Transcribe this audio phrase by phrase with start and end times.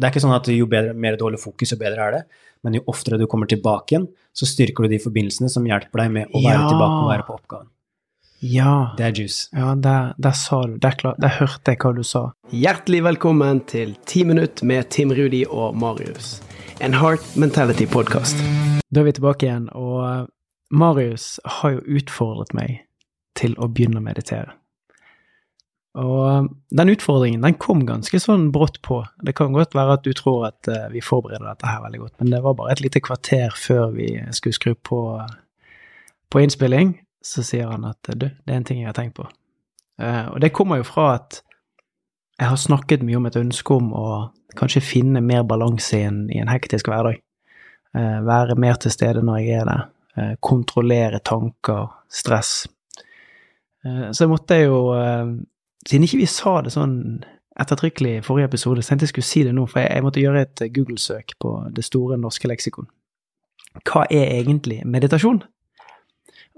[0.00, 2.22] Det er ikke sånn at jo bedre, mer du holder fokus, jo bedre er det.
[2.64, 6.10] Men jo oftere du kommer tilbake igjen, så styrker du de forbindelsene som hjelper deg
[6.14, 6.68] med å være Ja.
[6.70, 7.68] tilbake og være på oppgaven.
[8.40, 8.94] Ja.
[8.96, 9.48] Det er juice.
[9.52, 12.22] Ja, der, der sa du Der, klar, der hørte jeg hva du sa.
[12.50, 16.40] Hjertelig velkommen til Ti minutt med Tim Rudi og Marius.
[16.80, 18.40] En Heart Mentality-podkast.
[18.90, 20.26] Da er vi tilbake igjen, og eh,
[20.72, 22.78] Marius har jo utfordret meg
[23.36, 24.56] til å begynne å meditere.
[25.98, 26.44] Og eh,
[26.78, 29.02] den utfordringen den kom ganske sånn brått på.
[29.26, 32.16] Det kan godt være at du tror at eh, vi forbereder dette her veldig godt,
[32.20, 35.02] men det var bare et lite kvarter før vi skulle skru på,
[36.30, 36.94] på innspilling,
[37.24, 39.26] så sier han at du, det er en ting jeg har tenkt på.
[40.00, 41.42] Eh, og det kommer jo fra at
[42.40, 44.10] jeg har snakket mye om et ønske om å
[44.56, 47.18] kanskje finne mer balanse i i en hektisk hverdag.
[47.92, 49.82] Være mer til stede når jeg er der.
[50.40, 52.64] Kontrollere tanker, stress.
[53.84, 54.78] Så jeg måtte jo
[55.88, 56.96] Siden ikke vi sa det sånn
[57.60, 60.22] ettertrykkelig i forrige episode, så tenkte jeg skulle si det nå, for jeg, jeg måtte
[60.22, 62.88] gjøre et Google-søk på det store norske leksikon.
[63.86, 65.42] Hva er egentlig meditasjon?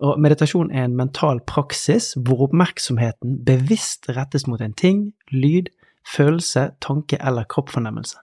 [0.03, 5.71] Og meditasjon er en mental praksis hvor oppmerksomheten bevisst rettes mot en ting, lyd,
[6.09, 8.19] følelse, tanke eller kroppsfornemmelse.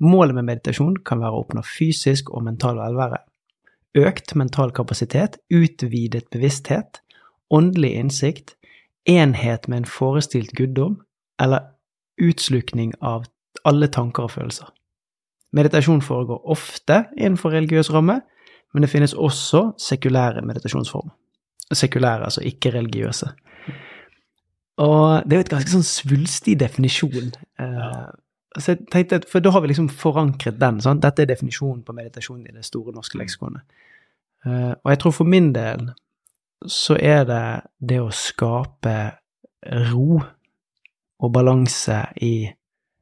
[0.00, 3.20] Målet med meditasjon kan være å oppnå fysisk og mental velvære,
[4.00, 7.02] økt mental kapasitet, utvidet bevissthet,
[7.50, 8.54] åndelig innsikt,
[9.08, 11.00] enhet med en forestilt guddom,
[11.40, 11.60] eller
[12.20, 13.24] utslukning av
[13.64, 14.68] alle tanker og følelser.
[15.52, 18.20] Meditasjon foregår ofte innenfor religiøs ramme,
[18.72, 21.12] men det finnes også sekulære meditasjonsformer.
[21.72, 23.30] Sekulære, altså ikke-religiøse.
[24.80, 27.32] Og det er jo et ganske sånn svulstig definisjon.
[27.60, 28.06] Eh,
[28.58, 30.80] så jeg tenkte, at- For da har vi liksom forankret den.
[30.80, 31.02] sant?
[31.02, 33.60] Dette er definisjonen på meditasjon i det store norske leksikonet.
[34.46, 35.90] Eh, og jeg tror for min del
[36.66, 37.44] så er det
[37.78, 38.96] det å skape
[39.90, 40.20] ro
[41.20, 42.50] og balanse i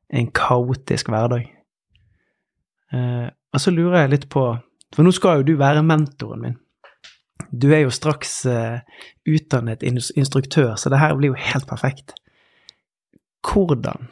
[0.08, 1.48] en kaotisk hverdag.
[2.92, 4.44] Eh, og så lurer jeg litt på
[4.94, 6.54] For nå skal jo du være mentoren min.
[7.52, 8.80] Du er jo straks eh,
[9.28, 12.14] utdannet instruktør, så det her blir jo helt perfekt.
[13.44, 14.08] Hvordan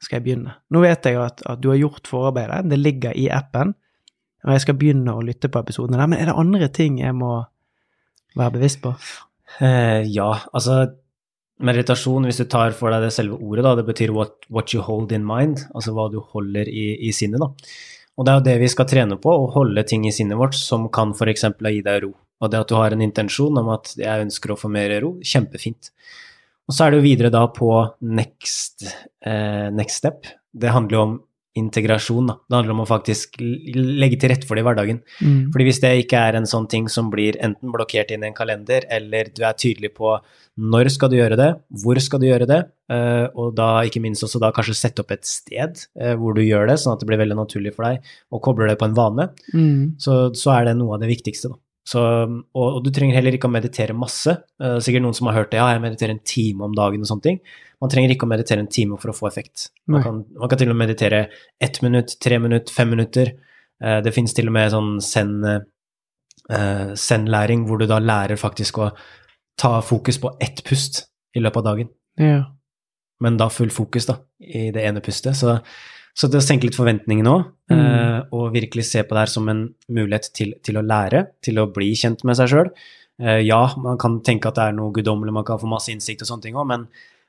[0.00, 0.54] skal jeg begynne?
[0.72, 3.74] Nå vet jeg jo at, at du har gjort forarbeidet, det ligger i appen,
[4.46, 7.16] og jeg skal begynne å lytte på episodene der, men er det andre ting jeg
[7.20, 7.42] må
[8.36, 8.94] være bevisst på?
[9.64, 10.82] Eh, ja, altså
[11.64, 14.82] meditasjon, hvis du tar for deg det selve ordet, da, det betyr what, what you
[14.84, 17.42] hold in mind, altså hva du holder i, i sinnet.
[17.42, 17.50] da.
[18.18, 20.56] Og det er jo det vi skal trene på, å holde ting i sinnet vårt
[20.58, 21.46] som kan f.eks.
[21.58, 22.12] gi deg ro.
[22.38, 25.16] Og det at du har en intensjon om at jeg ønsker å få mer ro,
[25.22, 25.90] kjempefint.
[26.68, 27.70] Og så er det jo videre da på
[28.04, 28.84] next,
[29.26, 30.26] eh, next step.
[30.52, 31.14] Det handler jo om
[31.58, 32.38] integrasjon, da.
[32.48, 35.00] Det handler om å faktisk legge til rette for det i hverdagen.
[35.20, 35.50] Mm.
[35.54, 38.36] Fordi hvis det ikke er en sånn ting som blir enten blokkert inn i en
[38.36, 40.16] kalender, eller du er tydelig på
[40.58, 41.52] når skal du gjøre det,
[41.82, 45.12] hvor skal du gjøre det, eh, og da ikke minst også da kanskje sette opp
[45.14, 48.02] et sted eh, hvor du gjør det, sånn at det blir veldig naturlig for deg,
[48.34, 49.96] og kobler det på en vane, Mm.
[50.02, 51.56] så, så er det noe av det viktigste, da.
[51.88, 54.34] Så, og, og du trenger heller ikke å meditere masse.
[54.60, 57.08] Eh, sikkert noen som har hørt det, ja, jeg mediterer en time om dagen og
[57.08, 57.38] sånne ting.
[57.80, 59.70] Man trenger ikke å meditere en time for å få effekt.
[59.88, 61.22] Man kan, man kan til og med meditere
[61.64, 63.32] ett minutt, tre minutt, fem minutter.
[63.80, 64.98] Eh, det finnes til og med sånn
[65.48, 68.90] eh, zen-læring, hvor du da lærer faktisk å
[69.58, 71.06] ta fokus på ett pust
[71.38, 71.92] i løpet av dagen.
[72.20, 72.42] Ja.
[73.24, 75.38] Men da full fokus da, i det ene pustet.
[75.38, 75.56] Så,
[76.18, 77.80] så det å senke litt forventningene òg, Mm.
[77.84, 79.58] eh, og virkelig se på det her som en
[79.92, 82.70] mulighet til, til å lære, til å bli kjent med seg sjøl.
[83.20, 86.22] Eh, ja, man kan tenke at det er noe guddommelig, man kan få masse innsikt
[86.24, 86.86] og sånne ting òg, men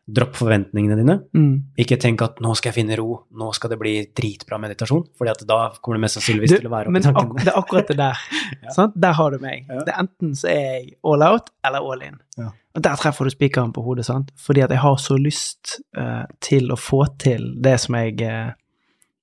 [0.09, 1.15] dropp forventningene dine.
[1.35, 1.51] Mm.
[1.83, 5.45] Ikke tenk at nå skal jeg finne ro, nå skal det bli dritbra meditasjon, fordi
[5.45, 8.17] da kommer det mest sannsynligvis til å være men det er akkurat det der.
[8.63, 8.71] Ja.
[8.73, 8.95] sant?
[8.95, 9.67] Der har du meg.
[9.69, 9.83] Ja.
[9.85, 12.15] Det er enten så er jeg all out eller all in.
[12.39, 12.47] Ja.
[12.75, 14.31] Og der treffer du spikeren på hodet, sant?
[14.39, 18.55] Fordi at jeg har så lyst uh, til å få til det som jeg eh,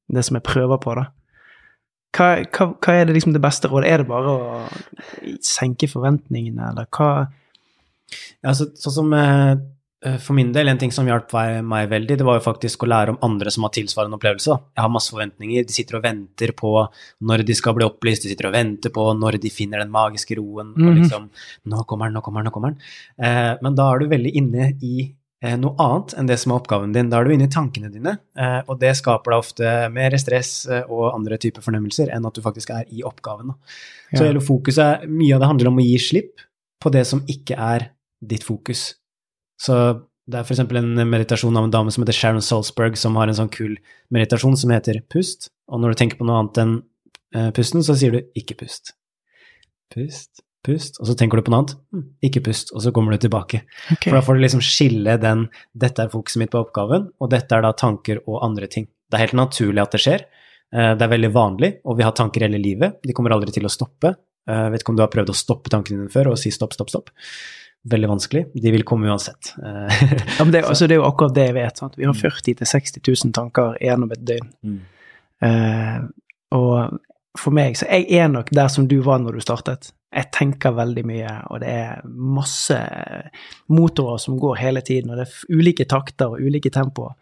[0.08, 1.06] det som jeg prøver på, da.
[2.16, 3.88] Hva, hva, hva er det liksom det beste rådet?
[3.92, 7.26] Er det bare å senke forventningene, eller hva
[8.44, 9.56] Ja, så, sånn som eh,
[10.06, 11.32] eh, for min del, en ting som hjalp
[11.66, 14.46] meg, veldig, det var jo faktisk å lære om andre som har tilsvarende opplevelse.
[14.54, 14.60] da.
[14.78, 16.70] Jeg har masse forventninger, de sitter og venter på
[17.26, 20.38] når de skal bli opplyst, de sitter og venter på når de finner den magiske
[20.38, 20.96] roen, og Mhm.
[21.02, 21.28] liksom
[21.66, 22.80] Nå kommer den, nå kommer den, nå kommer den.
[23.18, 25.12] Eh, men da er du veldig inne i
[25.60, 27.10] noe annet enn det som er oppgaven din.
[27.12, 30.64] Da er du inne i tankene dine, eh, og det skaper da ofte mer stress
[30.64, 33.52] eh, og andre typer fornemmelser enn at du faktisk er i oppgaven.
[34.14, 36.46] Så hele fokuset, mye av det handler om å gi slipp
[36.82, 37.90] på det som ikke er
[38.24, 38.88] ditt fokus.
[39.60, 39.76] Så
[40.26, 40.62] det er f.eks.
[40.64, 43.76] en meditasjon av en dame som heter Sharon Salzberg, som har en sånn kul
[44.14, 45.50] meditasjon som heter pust.
[45.70, 46.74] Og når du tenker på noe annet enn
[47.36, 48.96] eh, pusten, så sier du ikke pust.
[49.94, 51.76] Pust, pust, og så tenker du på noe annet.
[51.94, 53.62] Hm, ikke pust, og så kommer du tilbake.
[53.94, 54.10] Okay.
[54.10, 57.56] For da får du liksom skille den 'dette er fokuset mitt på oppgaven', og 'dette
[57.56, 58.88] er da tanker og andre ting'.
[59.06, 60.26] Det er helt naturlig at det skjer.
[60.74, 62.98] Eh, det er veldig vanlig, og vi har tanker hele livet.
[63.02, 64.16] De kommer aldri til å stoppe.
[64.46, 66.50] Jeg eh, vet ikke om du har prøvd å stoppe tankene dine før og si
[66.54, 67.14] stopp, stopp, stopp.
[67.86, 68.44] Veldig vanskelig.
[68.54, 69.54] De vil komme uansett.
[69.62, 71.82] ja, men det, altså, det, er jo akkurat det jeg vet.
[71.82, 71.98] Sant?
[71.98, 74.48] Vi har 40 000-60 000 tanker gjennom et døgn.
[74.66, 74.80] Mm.
[75.44, 76.00] Uh,
[76.56, 76.96] og
[77.38, 79.92] for meg, så jeg er nok der som du var når du startet.
[80.14, 82.76] Jeg tenker veldig mye, og det er masse
[83.74, 87.16] motorer som går hele tiden, og det er ulike takter og ulike tempoer.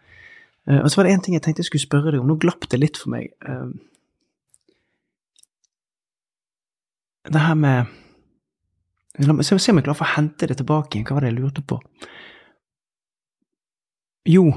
[0.69, 2.37] Uh, og så var det én ting jeg tenkte jeg skulle spørre deg om, nå
[2.41, 3.33] glapp det litt for meg.
[3.45, 3.73] Uh,
[7.33, 8.01] det her med
[9.25, 11.05] La meg se om jeg klarer å hente det tilbake igjen.
[11.07, 11.77] Hva var det jeg lurte på?
[14.27, 14.49] Jo,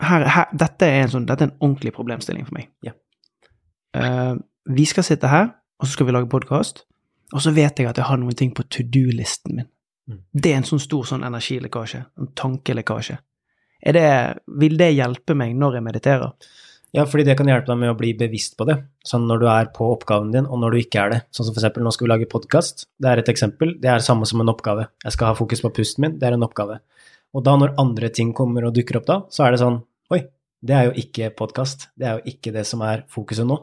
[0.00, 2.70] her, her, dette, er en sånn, dette er en ordentlig problemstilling for meg.
[2.86, 2.94] Ja.
[3.92, 4.40] Uh,
[4.72, 6.86] vi skal sitte her, og så skal vi lage podkast,
[7.34, 9.68] og så vet jeg at jeg har noen ting på to do-listen min.
[10.08, 10.22] Mm.
[10.32, 13.18] Det er en sånn stor sånn energilekkasje, en tankelekkasje.
[13.94, 14.06] Det,
[14.58, 16.48] vil det hjelpe meg når jeg mediterer?
[16.96, 19.46] Ja, fordi det kan hjelpe deg med å bli bevisst på det, sånn når du
[19.52, 21.18] er på oppgaven din, og når du ikke er det.
[21.36, 24.04] Sånn som for eksempel, nå skal vi lage podkast, det er et eksempel, det er
[24.04, 24.88] samme som en oppgave.
[25.04, 26.80] Jeg skal ha fokus på pusten min, det er en oppgave.
[27.36, 29.82] Og da når andre ting kommer og dukker opp da, så er det sånn,
[30.16, 30.22] oi,
[30.64, 33.60] det er jo ikke podkast, det er jo ikke det som er fokuset nå.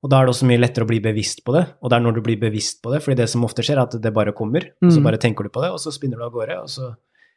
[0.00, 2.04] Og da er det også mye lettere å bli bevisst på det, og det er
[2.06, 4.32] når du blir bevisst på det, fordi det som ofte skjer, er at det bare
[4.36, 5.06] kommer, og så mm.
[5.06, 6.88] bare tenker du på det, og så spinner du av gårde, og så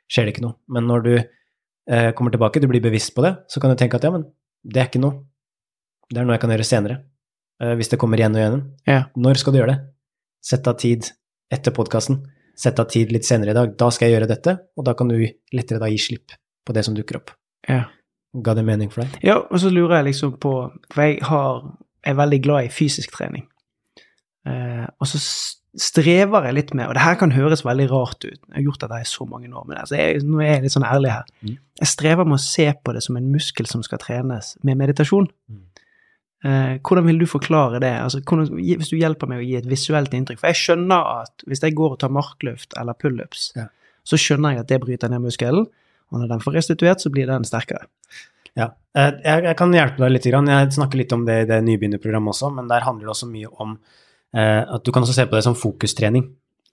[0.07, 0.55] skjer det ikke noe.
[0.71, 3.99] Men når du eh, kommer tilbake, du blir bevisst på det, så kan du tenke
[3.99, 4.23] at ja, men
[4.63, 5.25] det er ikke noe.
[6.07, 6.99] Det er noe jeg kan gjøre senere.
[7.63, 8.61] Eh, hvis det kommer igjen og igjen.
[8.87, 9.01] Ja.
[9.19, 9.81] Når skal du gjøre det?
[10.43, 11.09] Sett av tid
[11.53, 12.21] etter podkasten.
[12.59, 13.75] Sett av tid litt senere i dag.
[13.79, 15.17] Da skal jeg gjøre dette, og da kan du
[15.55, 17.33] lettere da gi slipp på det som dukker opp.
[17.69, 17.85] Ja.
[18.33, 19.17] Ga det mening for deg?
[19.25, 20.53] Ja, og så lurer jeg liksom på
[20.89, 21.59] For jeg har,
[22.03, 23.45] er veldig glad i fysisk trening.
[24.49, 25.19] Eh, og så
[25.73, 28.83] strever jeg litt med, og det her kan høres veldig rart ut, jeg har gjort
[28.83, 31.29] dette i så mange år, men altså jeg, nå er jeg litt sånn ærlig her.
[31.41, 31.55] Mm.
[31.81, 35.29] Jeg strever med å se på det som en muskel som skal trenes med meditasjon.
[35.49, 35.63] Mm.
[36.43, 37.93] Eh, hvordan vil du forklare det?
[38.03, 40.41] Altså, hvordan, hvis du hjelper meg å gi et visuelt inntrykk.
[40.41, 43.69] For jeg skjønner at hvis jeg går og tar markløft eller pullups, ja.
[44.05, 45.69] så skjønner jeg at det bryter ned muskelen,
[46.13, 47.87] og når den får restituert, så blir den sterkere.
[48.59, 50.27] Ja, eh, jeg, jeg kan hjelpe deg litt.
[50.29, 53.51] Jeg snakker litt om det i det nybegynnerprogrammet også, men der handler det også mye
[53.63, 53.77] om
[54.35, 56.27] eh, at du kan også se på det som fokustrening.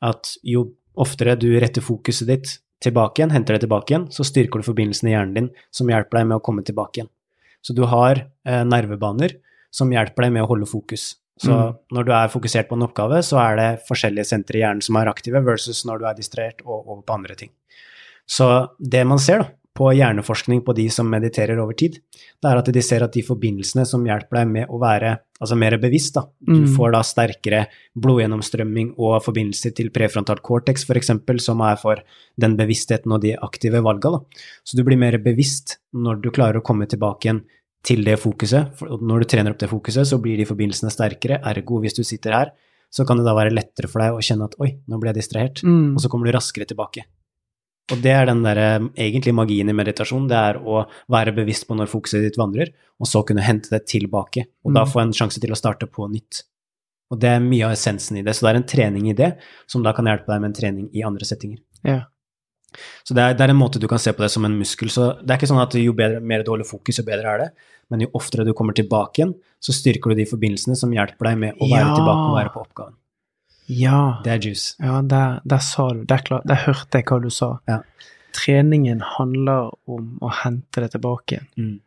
[0.05, 4.61] At jo oftere du retter fokuset ditt tilbake igjen, henter det tilbake igjen, så styrker
[4.61, 7.11] du forbindelsen i hjernen din som hjelper deg med å komme tilbake igjen.
[7.61, 9.37] Så du har eh, nervebaner
[9.73, 11.15] som hjelper deg med å holde fokus.
[11.41, 11.77] Så mm.
[11.97, 14.99] når du er fokusert på en oppgave, så er det forskjellige sentre i hjernen som
[15.01, 17.53] er aktive, versus når du er distrahert og over på andre ting.
[18.29, 18.49] Så
[18.79, 19.49] det man ser da,
[19.81, 23.23] på hjerneforskning på de som mediterer over tid, det er at de ser at de
[23.25, 26.27] forbindelsene som hjelper deg med å være altså mer bevisst, da.
[26.45, 26.67] Du mm.
[26.75, 27.61] får da sterkere
[27.97, 32.03] blodgjennomstrømming og forbindelser til prefrontal cortex, f.eks., som er for
[32.41, 34.19] den bevisstheten og de aktive valga.
[34.19, 34.43] Da.
[34.69, 37.41] Så du blir mer bevisst når du klarer å komme tilbake igjen
[37.87, 38.75] til det fokuset.
[38.77, 41.41] For når du trener opp det fokuset, så blir de forbindelsene sterkere.
[41.55, 42.53] Ergo, hvis du sitter her,
[42.93, 45.23] så kan det da være lettere for deg å kjenne at oi, nå ble jeg
[45.23, 45.95] distrahert, mm.
[45.95, 47.07] og så kommer du raskere tilbake.
[47.91, 48.61] Og det er den der,
[48.95, 52.71] egentlig magien i meditasjon, det er å være bevisst på når fokuset ditt vandrer,
[53.01, 54.79] og så kunne hente det tilbake, og mm.
[54.79, 56.45] da få en sjanse til å starte på nytt.
[57.11, 59.33] Og det er mye av essensen i det, så det er en trening i det
[59.71, 61.59] som da kan hjelpe deg med en trening i andre settinger.
[61.83, 62.05] Ja.
[63.03, 64.93] Så det er, det er, en måte du kan se på det som en muskel.
[64.95, 67.43] Så det er ikke sånn at jo bedre, mer du holder fokus, jo bedre er
[67.43, 67.49] det.
[67.91, 71.41] Men jo oftere du kommer tilbake igjen, så styrker du de forbindelsene som hjelper deg
[71.41, 71.97] med å være ja.
[71.97, 72.95] tilbake og være på oppgaven.
[73.71, 74.21] Ja.
[74.25, 74.75] Det er juice.
[74.83, 77.53] Ja, der, der sa du Der, klar, der hørte jeg hva du sa.
[77.71, 77.81] Ja.
[78.35, 81.45] Treningen handler om å hente det tilbake.
[81.59, 81.79] Mm.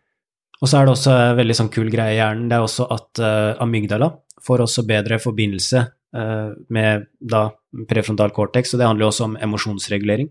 [0.61, 2.47] Og så er det også en veldig sånn kul greie i hjernen.
[2.51, 4.13] Det er også at uh, amygdala
[4.43, 5.83] får også bedre forbindelse
[6.15, 7.49] uh, med da
[7.89, 10.29] prefrontal cortex, og det handler jo også om emosjonsregulering.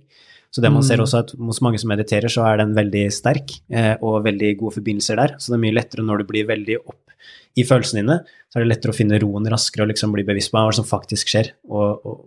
[0.52, 1.04] Så det man ser mm.
[1.06, 4.74] også at hos mange som mediterer, så er den veldig sterk eh, og veldig gode
[4.74, 5.32] forbindelser der.
[5.40, 7.14] Så det er mye lettere når du blir veldig opp
[7.58, 8.18] i følelsene dine,
[8.48, 10.88] så er det lettere å finne roen raskere og liksom bli bevisst på hva som
[10.88, 12.22] faktisk skjer, og, og,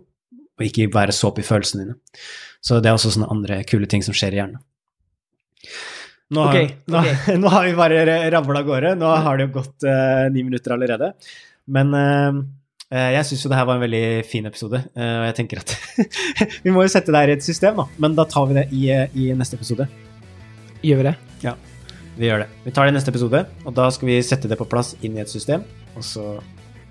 [0.56, 1.98] og, ikke være så opp i følelsene dine.
[2.64, 4.62] Så det er også sånne andre kule ting som skjer i hjernen.
[6.34, 7.36] Nå, okay, okay.
[7.42, 8.94] nå har vi bare ravla av gårde.
[8.98, 11.12] Nå har det jo gått uh, ni minutter allerede.
[11.70, 12.40] Men uh,
[12.86, 15.58] Eh, jeg syns jo det her var en veldig fin episode, eh, og jeg tenker
[15.58, 15.72] at
[16.64, 17.86] vi må jo sette det her i et system, da.
[18.02, 19.88] Men da tar vi det i, i, neste episode.
[20.86, 21.16] Gjør vi det?
[21.42, 21.56] Ja,
[22.16, 22.48] vi gjør det.
[22.64, 25.18] Vi tar det i neste episode, og da skal vi sette det på plass inn
[25.18, 26.38] i et system, og så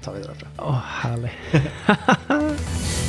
[0.06, 0.54] tar vi det derfra.
[0.62, 1.34] Å, herlig.